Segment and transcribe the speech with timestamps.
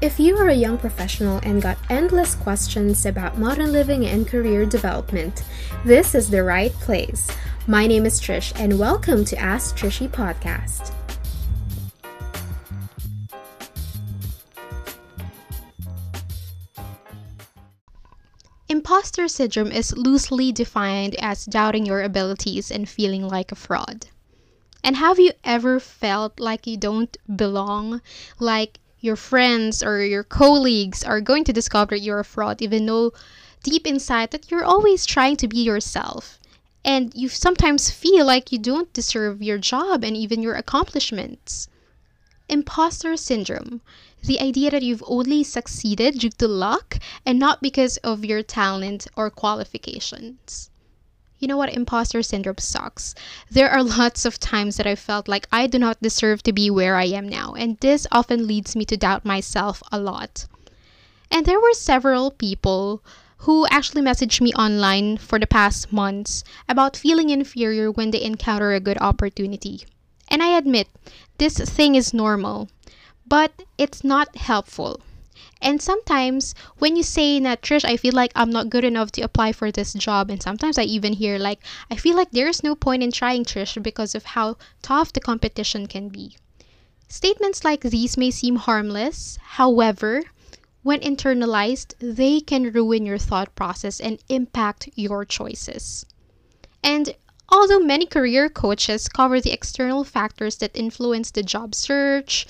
[0.00, 4.64] If you are a young professional and got endless questions about modern living and career
[4.64, 5.42] development,
[5.84, 7.28] this is the right place.
[7.66, 10.92] My name is Trish, and welcome to Ask Trishy Podcast.
[18.68, 24.06] Imposter syndrome is loosely defined as doubting your abilities and feeling like a fraud.
[24.84, 28.00] And have you ever felt like you don't belong?
[28.38, 33.12] Like your friends or your colleagues are going to discover you're a fraud, even though
[33.62, 36.38] deep inside that you're always trying to be yourself.
[36.84, 41.68] And you sometimes feel like you don't deserve your job and even your accomplishments.
[42.48, 43.82] Imposter syndrome
[44.22, 49.06] the idea that you've only succeeded due to luck and not because of your talent
[49.16, 50.70] or qualifications.
[51.38, 51.72] You know what?
[51.72, 53.14] Imposter syndrome sucks.
[53.50, 56.70] There are lots of times that I felt like I do not deserve to be
[56.70, 60.46] where I am now, and this often leads me to doubt myself a lot.
[61.30, 63.02] And there were several people
[63.42, 68.72] who actually messaged me online for the past months about feeling inferior when they encounter
[68.72, 69.84] a good opportunity.
[70.28, 70.88] And I admit,
[71.38, 72.68] this thing is normal,
[73.26, 75.00] but it's not helpful.
[75.60, 79.22] And sometimes when you say that Trish, I feel like I'm not good enough to
[79.22, 82.74] apply for this job, and sometimes I even hear like I feel like there's no
[82.74, 86.36] point in trying Trish because of how tough the competition can be.
[87.08, 90.22] Statements like these may seem harmless, however,
[90.82, 96.06] when internalized, they can ruin your thought process and impact your choices.
[96.82, 97.14] And
[97.48, 102.46] although many career coaches cover the external factors that influence the job search,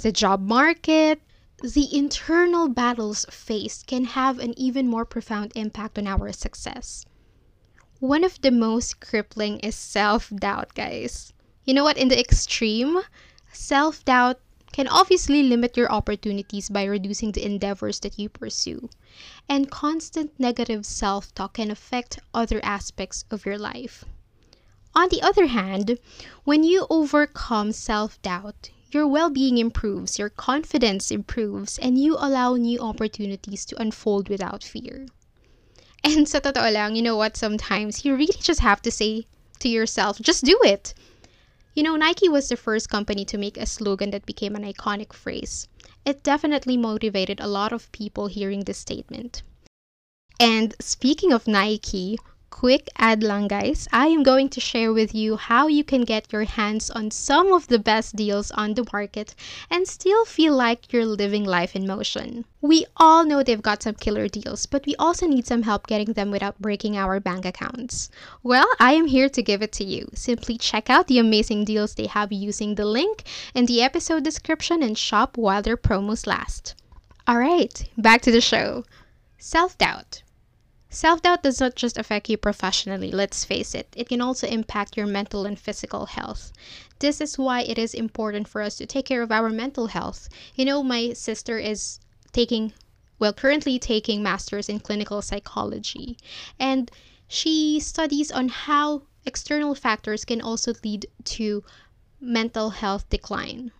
[0.00, 1.20] the job market,
[1.62, 7.06] the internal battles faced can have an even more profound impact on our success.
[8.00, 11.32] One of the most crippling is self doubt, guys.
[11.64, 11.96] You know what?
[11.96, 12.98] In the extreme,
[13.52, 14.40] self doubt
[14.72, 18.90] can obviously limit your opportunities by reducing the endeavors that you pursue.
[19.48, 24.04] And constant negative self talk can affect other aspects of your life.
[24.96, 25.98] On the other hand,
[26.42, 32.54] when you overcome self doubt, your well being improves, your confidence improves, and you allow
[32.54, 35.06] new opportunities to unfold without fear.
[36.04, 39.26] And sa totoo lang, you know what, sometimes you really just have to say
[39.60, 40.94] to yourself, just do it.
[41.74, 45.12] You know, Nike was the first company to make a slogan that became an iconic
[45.12, 45.68] phrase.
[46.04, 49.42] It definitely motivated a lot of people hearing this statement.
[50.38, 52.18] And speaking of Nike,
[52.52, 56.30] quick ad lang guys, I am going to share with you how you can get
[56.30, 59.34] your hands on some of the best deals on the market
[59.70, 62.44] and still feel like you're living life in motion.
[62.60, 66.12] We all know they've got some killer deals, but we also need some help getting
[66.12, 68.10] them without breaking our bank accounts.
[68.42, 70.10] Well, I am here to give it to you.
[70.14, 73.24] Simply check out the amazing deals they have using the link
[73.54, 76.74] in the episode description and shop while their promos last.
[77.26, 78.84] Alright, back to the show.
[79.38, 80.22] Self doubt.
[80.94, 84.94] Self doubt does not just affect you professionally, let's face it, it can also impact
[84.94, 86.52] your mental and physical health.
[86.98, 90.28] This is why it is important for us to take care of our mental health.
[90.54, 91.98] You know, my sister is
[92.32, 92.74] taking,
[93.18, 96.18] well, currently taking masters in clinical psychology,
[96.58, 96.90] and
[97.26, 101.64] she studies on how external factors can also lead to
[102.20, 103.72] mental health decline.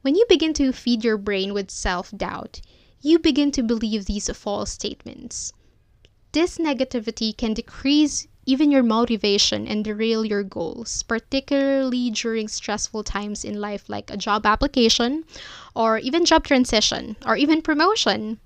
[0.00, 2.62] When you begin to feed your brain with self doubt,
[3.02, 5.52] you begin to believe these false statements.
[6.32, 13.44] This negativity can decrease even your motivation and derail your goals, particularly during stressful times
[13.44, 15.24] in life like a job application
[15.74, 18.38] or even job transition or even promotion.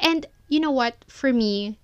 [0.00, 1.04] And you know what?
[1.06, 1.78] For me,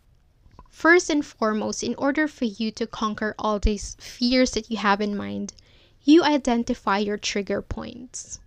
[0.69, 5.00] first and foremost, in order for you to conquer all these fears that you have
[5.00, 5.52] in mind,
[6.02, 8.41] you identify your trigger points.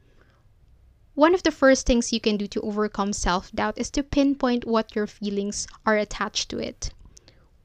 [1.18, 4.66] One of the first things you can do to overcome self doubt is to pinpoint
[4.66, 6.92] what your feelings are attached to it.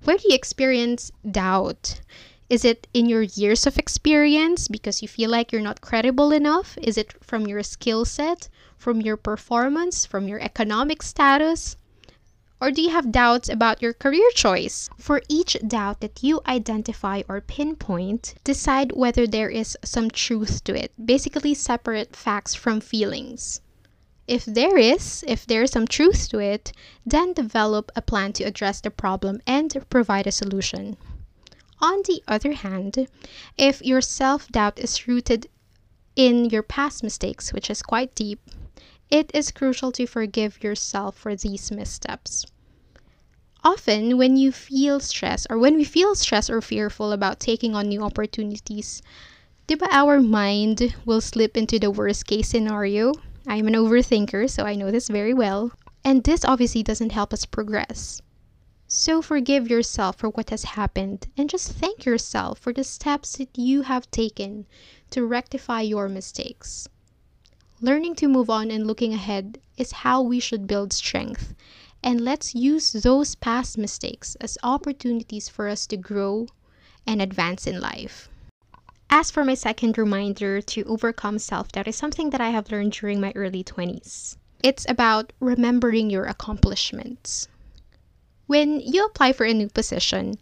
[0.04, 2.00] Where do you experience doubt?
[2.48, 6.78] Is it in your years of experience because you feel like you're not credible enough?
[6.80, 8.48] Is it from your skill set,
[8.78, 11.76] from your performance, from your economic status?
[12.62, 14.88] Or do you have doubts about your career choice?
[14.96, 20.72] For each doubt that you identify or pinpoint, decide whether there is some truth to
[20.80, 20.92] it.
[21.04, 23.62] Basically, separate facts from feelings.
[24.28, 26.70] If there is, if there is some truth to it,
[27.04, 30.96] then develop a plan to address the problem and provide a solution.
[31.80, 33.08] On the other hand,
[33.58, 35.48] if your self doubt is rooted
[36.14, 38.38] in your past mistakes, which is quite deep,
[39.12, 42.46] it is crucial to forgive yourself for these missteps.
[43.62, 47.90] Often, when you feel stress or when we feel stressed or fearful about taking on
[47.90, 49.02] new opportunities,
[49.68, 53.12] diba our mind will slip into the worst case scenario?
[53.46, 55.72] I'm an overthinker, so I know this very well.
[56.02, 58.22] And this obviously doesn't help us progress.
[58.88, 63.58] So forgive yourself for what has happened and just thank yourself for the steps that
[63.58, 64.66] you have taken
[65.10, 66.88] to rectify your mistakes.
[67.84, 71.52] Learning to move on and looking ahead is how we should build strength.
[72.00, 76.46] And let's use those past mistakes as opportunities for us to grow
[77.08, 78.28] and advance in life.
[79.10, 82.92] As for my second reminder to overcome self doubt, is something that I have learned
[82.92, 84.36] during my early 20s.
[84.62, 87.48] It's about remembering your accomplishments.
[88.46, 90.38] When you apply for a new position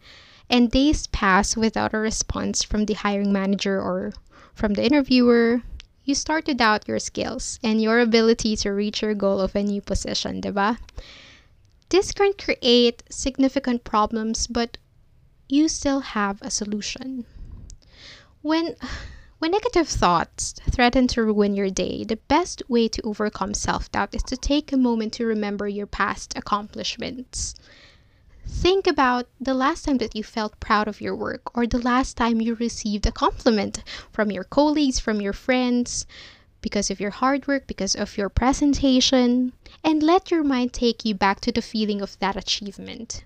[0.50, 4.12] and days pass without a response from the hiring manager or
[4.52, 5.62] from the interviewer,
[6.10, 9.62] you start to doubt your skills and your ability to reach your goal of a
[9.62, 10.76] new position, diba?
[11.88, 14.76] This can create significant problems, but
[15.48, 17.26] you still have a solution.
[18.42, 18.74] When
[19.38, 24.24] when negative thoughts threaten to ruin your day, the best way to overcome self-doubt is
[24.24, 27.54] to take a moment to remember your past accomplishments.
[28.50, 32.16] Think about the last time that you felt proud of your work or the last
[32.16, 33.82] time you received a compliment
[34.12, 36.04] from your colleagues, from your friends,
[36.60, 39.52] because of your hard work, because of your presentation,
[39.82, 43.24] and let your mind take you back to the feeling of that achievement.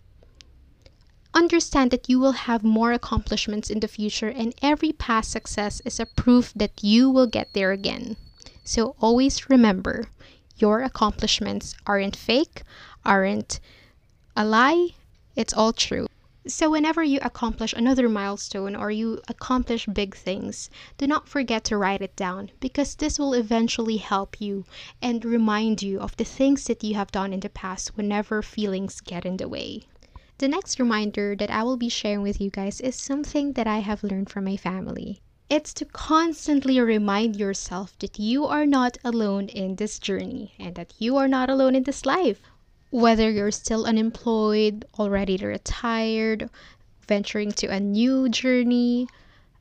[1.33, 5.99] Understand that you will have more accomplishments in the future, and every past success is
[5.99, 8.17] a proof that you will get there again.
[8.63, 10.07] So always remember
[10.57, 12.63] your accomplishments aren't fake,
[13.05, 13.59] aren't
[14.37, 14.91] a lie,
[15.37, 16.07] it's all true.
[16.47, 21.79] So, whenever you accomplish another milestone or you accomplish big things, do not forget to
[21.79, 24.67] write it down because this will eventually help you
[25.01, 29.01] and remind you of the things that you have done in the past whenever feelings
[29.01, 29.85] get in the way.
[30.37, 33.79] The next reminder that I will be sharing with you guys is something that I
[33.79, 35.23] have learned from my family.
[35.49, 40.93] It's to constantly remind yourself that you are not alone in this journey and that
[40.99, 42.43] you are not alone in this life
[42.95, 46.49] whether you're still unemployed, already retired,
[47.09, 49.09] venturing to a new journey,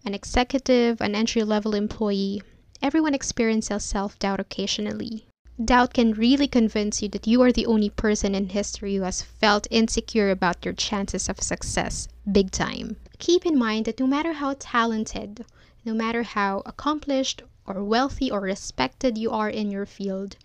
[0.05, 2.43] an executive, an entry level employee,
[2.79, 5.25] everyone experiences self doubt occasionally.
[5.65, 9.23] Doubt can really convince you that you are the only person in history who has
[9.23, 12.97] felt insecure about your chances of success, big time.
[13.17, 15.43] Keep in mind that no matter how talented,
[15.83, 20.35] no matter how accomplished or wealthy or respected you are in your field,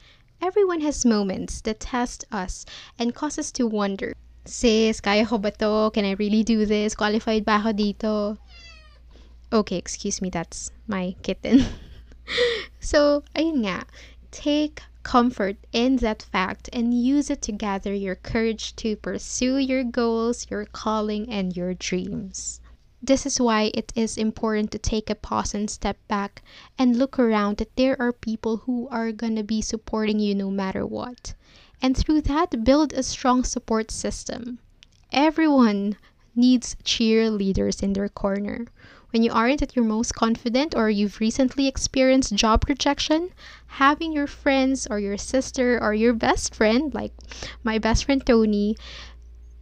[0.41, 2.65] Everyone has moments that test us
[2.99, 4.15] and cause us to wonder,
[4.47, 5.91] Sis, kaya ko ba to?
[5.93, 6.95] Can I really do this?
[6.95, 8.39] Qualified ba ako dito?
[9.53, 11.67] Okay, excuse me, that's my kitten.
[12.81, 13.85] so, ayun nga,
[14.31, 19.83] take comfort in that fact and use it to gather your courage to pursue your
[19.83, 22.61] goals, your calling, and your dreams.
[23.01, 26.43] This is why it is important to take a pause and step back
[26.79, 30.51] and look around that there are people who are going to be supporting you no
[30.51, 31.35] matter what.
[31.81, 34.59] And through that, build a strong support system.
[35.13, 35.97] Everyone
[36.35, 38.67] needs cheerleaders in their corner.
[39.11, 43.31] When you aren't at your most confident or you've recently experienced job rejection,
[43.67, 47.13] having your friends or your sister or your best friend, like
[47.65, 48.77] my best friend Tony,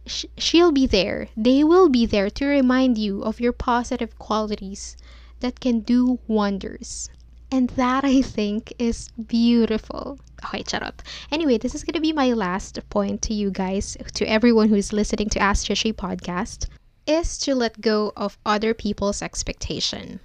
[0.07, 1.27] sh- she'll be there.
[1.37, 4.97] They will be there to remind you of your positive qualities
[5.39, 7.09] that can do wonders.
[7.51, 10.19] And that I think is beautiful.
[10.43, 11.01] Okay, charot.
[11.31, 15.29] Anyway, this is to be my last point to you guys, to everyone who's listening
[15.29, 16.67] to Ask Trishy podcast,
[17.05, 20.19] is to let go of other people's expectation.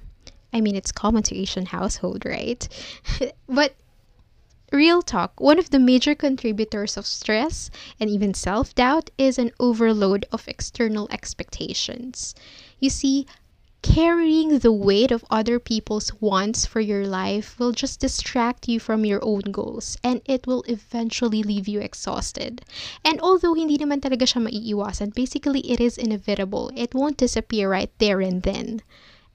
[0.52, 2.68] I mean, it's common to Asian household, right?
[3.48, 3.74] but
[4.72, 7.68] Real talk, one of the major contributors of stress
[8.00, 12.34] and even self doubt is an overload of external expectations.
[12.80, 13.26] You see,
[13.82, 19.04] carrying the weight of other people's wants for your life will just distract you from
[19.04, 22.64] your own goals and it will eventually leave you exhausted.
[23.04, 26.70] And although hindi naman talaga siya maiiwasan, basically it is inevitable.
[26.74, 28.80] It won't disappear right there and then.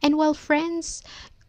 [0.02, 1.04] And while friends,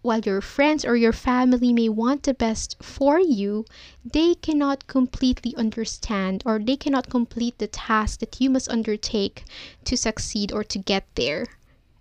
[0.08, 3.66] while your friends or your family may want the best for you,
[4.02, 9.44] they cannot completely understand or they cannot complete the task that you must undertake
[9.84, 11.46] to succeed or to get there.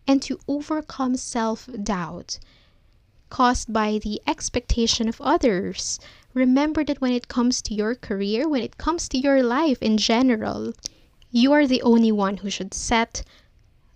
[0.08, 2.40] And to overcome self doubt
[3.30, 6.00] caused by the expectation of others,
[6.34, 9.98] remember that when it comes to your career, when it comes to your life in
[9.98, 10.72] general,
[11.30, 13.26] you are the only one who should set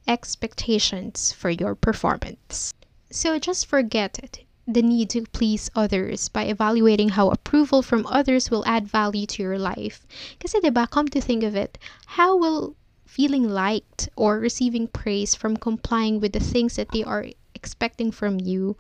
[0.06, 2.74] expectations for your performance.
[3.14, 8.50] So just forget it, the need to please others by evaluating how approval from others
[8.50, 10.08] will add value to your life.
[10.40, 11.78] Kasi diba, come to think of it,
[12.16, 17.26] how will feeling liked or receiving praise from complying with the things that they are
[17.54, 18.78] expecting from you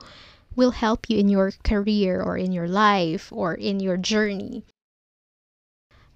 [0.55, 4.63] will help you in your career or in your life or in your journey.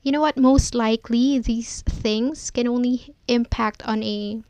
[0.02, 0.38] You know what?
[0.38, 4.42] Most likely, these things can only impact on a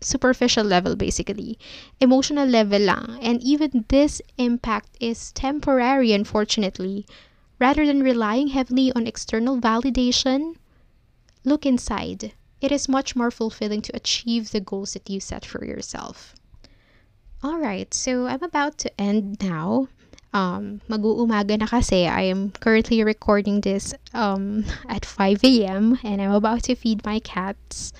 [0.00, 1.58] superficial level basically.
[2.00, 3.18] Emotional level lang.
[3.20, 7.06] And even this impact is temporary unfortunately.
[7.58, 10.56] Rather than relying heavily on external validation
[11.44, 12.32] look inside.
[12.60, 16.34] It is much more fulfilling to achieve the goals that you set for yourself.
[17.40, 19.86] All right so i'm about to end now
[20.32, 22.06] um, mag-uumaga na kasi.
[22.06, 25.98] I am currently recording this um, at 5 a.m.
[26.02, 27.92] and I'm about to feed my cats.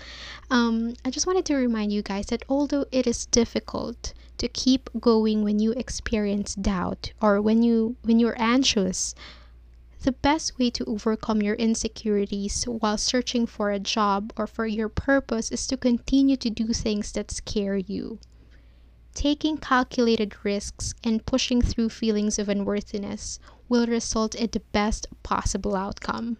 [0.51, 4.89] Um, I just wanted to remind you guys that although it is difficult to keep
[5.01, 9.15] going when you experience doubt or when you when you're anxious,
[10.03, 14.89] the best way to overcome your insecurities while searching for a job or for your
[14.89, 18.21] purpose is to continue to do things that scare you.
[19.19, 25.75] Taking calculated risks and pushing through feelings of unworthiness will result in the best possible
[25.75, 26.37] outcome.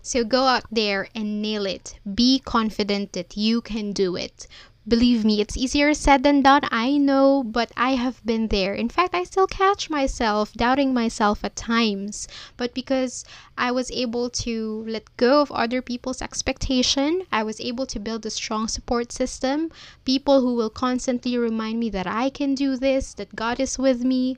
[0.00, 1.98] So go out there and nail it.
[2.14, 4.46] Be confident that you can do it.
[4.88, 8.74] Believe me, it's easier said than done, I know, but I have been there.
[8.74, 12.28] In fact, I still catch myself doubting myself at times.
[12.56, 13.24] But because
[13.58, 18.24] I was able to let go of other people's expectation, I was able to build
[18.26, 19.72] a strong support system,
[20.04, 24.04] people who will constantly remind me that I can do this, that God is with
[24.04, 24.36] me.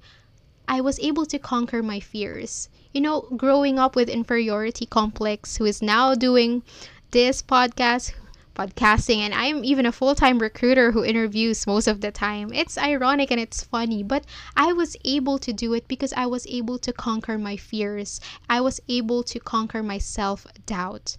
[0.67, 5.65] I was able to conquer my fears you know, growing up with inferiority complex, who
[5.65, 6.63] is now doing
[7.11, 8.13] this podcast,
[8.59, 12.53] podcasting, and I'm even a full time recruiter who interviews most of the time.
[12.53, 14.25] It's ironic and it's funny, but
[14.57, 18.21] I was able to do it because I was able to conquer my fears.
[18.51, 21.17] I was able to conquer my self doubt.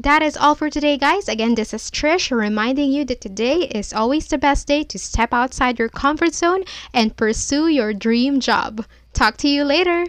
[0.00, 1.28] That is all for today, guys.
[1.28, 5.34] Again, this is Trish reminding you that today is always the best day to step
[5.34, 6.64] outside your comfort zone
[6.94, 8.86] and pursue your dream job.
[9.12, 10.06] Talk to you later.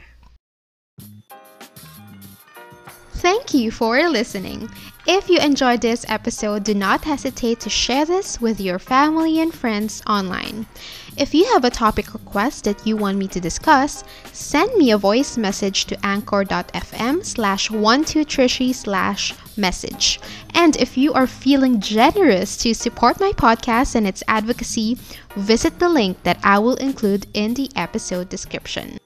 [3.14, 4.70] Thank you for listening.
[5.12, 9.52] If you enjoyed this episode, do not hesitate to share this with your family and
[9.52, 10.68] friends online.
[11.18, 15.00] If you have a topic request that you want me to discuss, send me a
[15.00, 20.20] voice message to anchor.fm slash 12trishy slash message.
[20.54, 25.00] And if you are feeling generous to support my podcast and its advocacy,
[25.36, 29.00] visit the link that I will include in the episode description.